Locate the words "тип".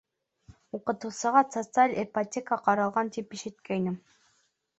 3.19-3.39